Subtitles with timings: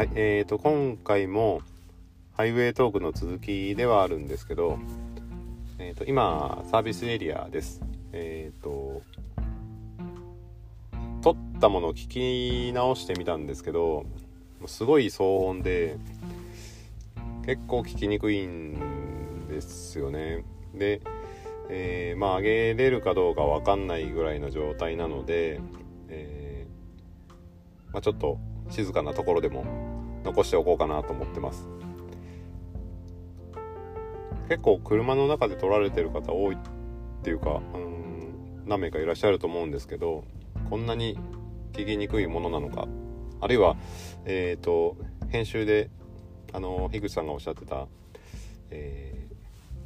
[0.00, 1.60] はい、えーと、今回も
[2.34, 4.78] ハイウェイトークの続きではあるんですけど、
[5.78, 7.82] えーと、今、サービスエリアです。
[8.12, 9.02] えっ、ー、と、
[11.20, 14.06] 撮ったものを聞き直してみたんですけど、
[14.64, 15.98] すごい騒音で、
[17.44, 20.46] 結構聞きにくいんですよね。
[20.74, 21.02] で、
[21.68, 25.60] えー、まあ上げれるかどうかわかんないぐらいの状態なので、
[26.08, 28.38] えー、まあ、ちょっと
[28.70, 29.89] 静かなところでも
[30.24, 31.68] 残しておこうかなと思ってます。
[34.48, 36.58] 結構車の中で撮られてる方多いっ
[37.22, 40.24] ていうかうん何名かいらっしゃると思うんですけど
[40.68, 41.16] こんなに
[41.72, 42.88] 聞きにくいものなのか。
[43.40, 43.76] あるいは
[44.24, 44.96] えっ、ー、と
[45.30, 45.88] 編集で
[46.52, 47.86] あの樋口さんがおっしゃってた、
[48.70, 49.28] え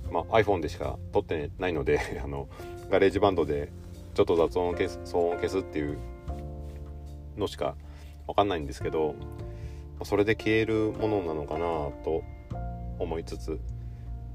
[0.08, 2.48] ー、まあ、iPhone でしか撮ってないので あの
[2.90, 3.70] ガレージバンドで
[4.14, 5.98] ちょっと雑音を消す騒音を消すっていう
[7.36, 7.76] のしか
[8.26, 9.14] 分かんないんですけど
[10.02, 11.60] それで消えるものなのかな
[12.04, 12.22] と
[12.98, 13.60] 思いつつ、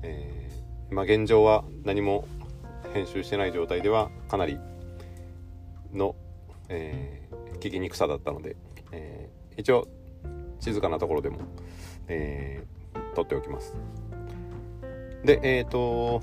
[0.02, 2.28] えー、まあ、現状は何も
[2.94, 4.58] 編集してない状態ではかなり
[5.94, 6.16] の、
[6.70, 8.56] えー、聞きにくさだったので、
[8.92, 9.88] えー、一応
[10.60, 11.40] 静かなところでも、
[12.08, 13.76] えー、撮っておきます。
[15.24, 16.22] でえっ、と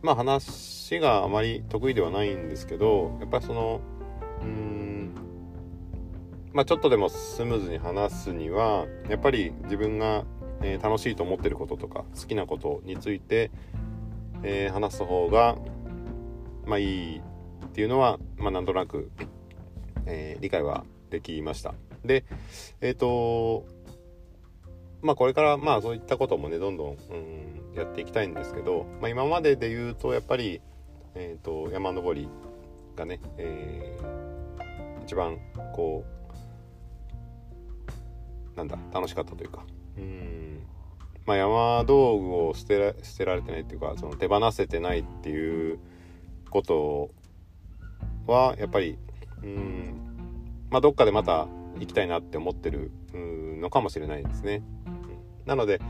[0.00, 3.80] まあ話があまり得意ではないんですけどやっぱりその
[4.40, 4.87] うん
[6.58, 10.24] まあちょっとでもスムーズに話すにはやっぱり自分が、
[10.60, 13.52] えー、楽しいと思ってることとか好きなことについて、
[14.42, 15.56] えー、話す方が
[16.66, 17.22] まあいいっ
[17.72, 19.12] ていうのは、まあ、なんとなく、
[20.06, 21.74] えー、理解はできました。
[22.04, 22.24] で
[22.80, 23.64] えっ、と
[25.00, 30.60] まあこれからまあそういったこともねどんどん、うん、やっていきたいんですけど、まあ、今までで言うとやっぱり、
[31.14, 32.28] えーと、山登り
[32.96, 35.38] がね、えー、一番
[35.72, 36.17] こう
[38.58, 39.64] なんだ楽しかったというか
[39.96, 40.62] うん
[41.24, 45.78] まあ山道具を捨てら捨てられてないっていうかその手放せてないっていう
[46.50, 47.10] こと
[48.26, 48.98] はやっぱり
[49.42, 49.94] うん
[50.70, 51.46] まあどっかでまた
[51.78, 52.90] 行きたいなって思ってる
[53.60, 54.62] のかもしれないですね。
[55.46, 55.80] なので、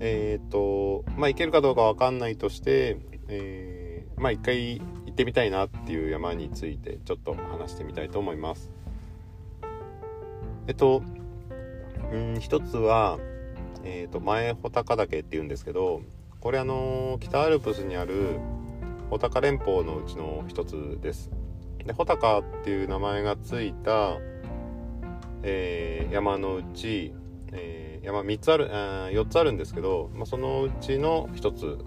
[0.00, 2.98] えっ、と、まあ、行けるかどうかわかんないとして、
[3.28, 8.70] えー、まあ、一回行ってみたいなっていう山についてちょっと話してみたいと思います。
[10.68, 11.02] えっと、
[12.12, 13.18] うん、一つは、
[13.84, 16.02] えっ、と、前穂高岳っていうんですけど、
[16.40, 18.38] これあの北アルプスにある
[19.10, 21.30] 穂高連峰のうちの一つです。
[21.84, 24.18] で、穂高っていう名前がついた、
[25.42, 27.12] えー、山のうち、
[27.52, 31.78] えー、山3つあるあ4つあるんですけど、まあ、そのうちの1つ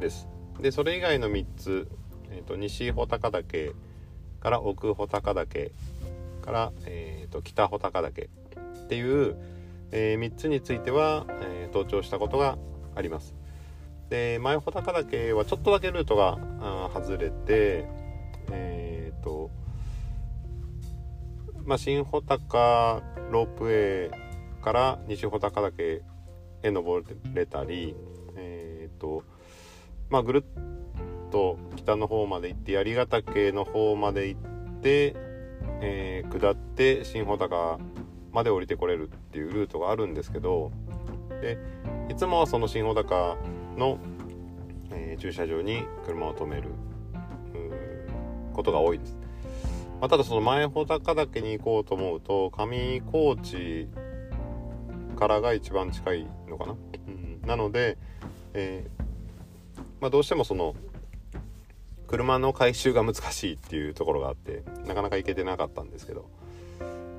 [0.00, 0.28] です
[0.60, 1.88] でそれ以外の3つ、
[2.30, 3.74] えーと、西穂高岳
[4.40, 5.72] から奥穂高岳
[6.42, 8.28] から、えーと、北穂高岳
[8.92, 9.36] っていう、
[9.90, 12.58] えー、3つについては、えー、登頂したことが
[12.94, 13.34] あります。
[14.10, 17.86] で前穂高岳はちょっとだけルートがあ外れて
[18.50, 19.50] えっ、ー、と
[21.64, 26.02] まあ、新穂高ロープウェイから西穂高岳
[26.62, 27.94] へ登れたり、
[28.36, 29.22] えっ、ー、と
[30.10, 35.16] まあ、ぐるっと北の方まで行って槍ヶ岳の方まで行って、
[35.80, 37.78] えー、下って新穂高
[38.32, 40.72] まで降りてこれるっていうルートがあるんですけど
[41.40, 41.58] で
[42.08, 43.36] いつもはその新穂高
[43.76, 43.98] の、
[44.90, 46.70] えー、駐車場に車を止める
[48.52, 49.16] ことが多いです。
[50.00, 53.88] まあ、ただその前穂高岳に行こうと思うと上高地
[55.16, 56.72] からが一番近いのかな、
[57.06, 57.96] うん、なので、
[58.52, 60.74] えー、まあ、どうしてもその
[62.08, 66.28] 車の回収が難しいっていうところがあってなかなか行けてなかったんですけど、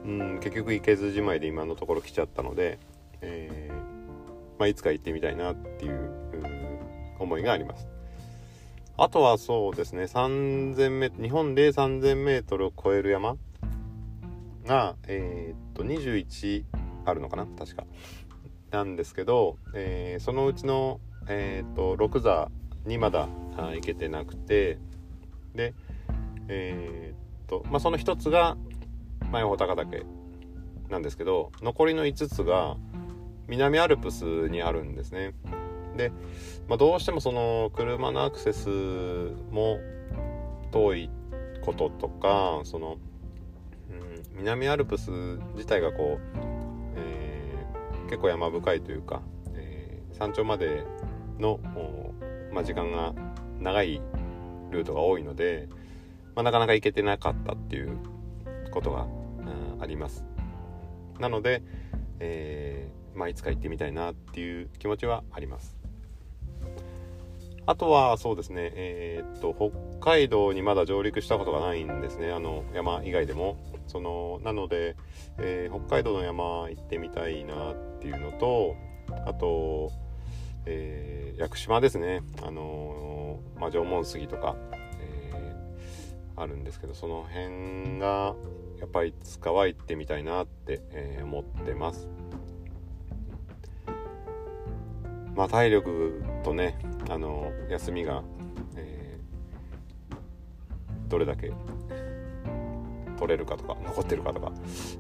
[0.05, 2.79] うん、結局行けずじまいで今のところ来ちゃったので、
[3.21, 6.11] えー、まあ、いつか行ってみたいなっていう
[7.19, 7.87] 思いがあります。
[8.95, 13.37] あとはそうですね、3000メ日本で3000メートルを超える山
[14.65, 16.63] が、えー、っと、21
[17.05, 17.85] あるのかな確か。
[18.71, 22.51] なんですけど、えー、そのうちの、えー、っと、6座
[22.85, 24.77] にまだ行けてなくて、
[25.55, 25.73] で、
[26.47, 28.57] えー、っと、まあ、その1つが、
[29.33, 30.05] 前穂高岳
[30.89, 32.77] なんですけど、残りの5つが、
[33.47, 35.33] 南アルプスにあるんですね。
[35.97, 36.11] で、
[36.67, 38.69] まあ、どうしてもその車のアクセス
[39.51, 39.79] も
[40.71, 41.09] 遠い
[41.61, 42.97] こととかその、
[43.91, 45.11] うん、南アルプス
[45.55, 46.37] 自体がこう、
[46.95, 49.21] えー、結構山深いというか、
[49.55, 50.83] えー、山頂まで
[51.37, 51.59] の、
[52.51, 53.13] まあ、時間が
[53.59, 54.01] 長い
[54.71, 55.67] ルートが多いので、
[56.35, 57.97] まあ、なかなか行けてなかったっていう
[58.71, 59.05] ことが、
[59.83, 60.25] あります。
[61.19, 61.61] なので、
[62.19, 65.77] えー、まあ、いつか行ってみたいなっていう気持ちはあります。
[67.65, 69.55] あとはそうですねえー、っと
[69.99, 72.31] 北海道にまだ上陸したことがないんですね。
[72.31, 73.57] あの山以外でも。
[73.87, 74.95] そのなので、
[75.39, 78.75] えー、北海道の山行ってみたいなっていうのと
[79.27, 79.91] あと、
[80.65, 82.21] えー、屋久島ですね。
[82.41, 84.55] あのまあ、縄文杉とか、
[86.35, 88.35] あるんですけどその辺が
[88.79, 92.07] やっぱりいつかは行ってみたいなって、えー、思ってます。
[95.35, 96.77] まあ体力とね
[97.09, 98.23] あの休みが、
[98.75, 101.51] えー、どれだけ
[103.17, 104.51] 取れるかとか残ってるかとか、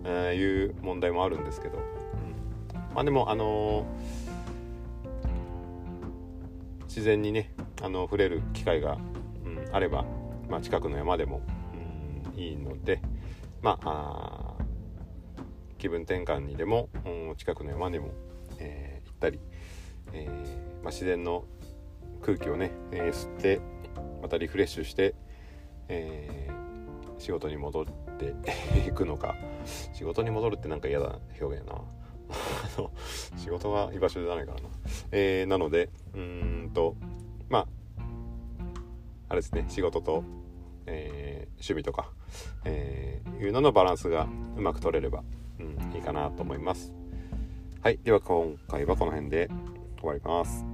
[0.05, 8.97] えー、いう問題もあるんですけど、うん、まあでもあのー、自然にねあの触れる機会が、
[9.45, 10.05] うん、あれば、
[10.49, 11.41] まあ、近くの山でも、
[12.33, 13.01] うん、いいので
[13.61, 14.55] まあ
[15.77, 18.11] 気分転換にでも、うん、近くの山にも、
[18.59, 19.39] えー、行ったり、
[20.13, 21.45] えーまあ、自然の
[22.21, 23.61] 空気をね、えー、吸って
[24.21, 25.15] またリフレッシュして、
[25.89, 27.85] えー、仕事に戻っ
[28.17, 28.33] て
[28.87, 29.35] いくのか。
[29.93, 31.81] 仕事に戻るってなんか嫌だ表現やな。
[33.37, 34.69] 仕事が居場所じゃないからな、
[35.11, 36.95] えー、なのでうんと
[39.33, 40.23] あれですね仕事と、
[40.85, 42.11] えー、趣味とか、
[42.65, 45.23] えー、いうののバランスがうまく取れれば、
[45.59, 46.93] うん、いいかなと思います。
[47.81, 49.49] はいでは今回はこの辺で
[49.99, 50.72] 終わります。